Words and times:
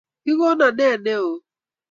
Kikonon 0.23 0.73
ne 0.77 0.89
noe? 1.05 1.33